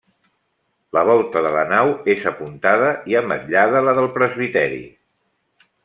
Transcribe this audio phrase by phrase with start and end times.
[0.97, 4.85] La volta de la nau és apuntada i ametllada la del presbiteri.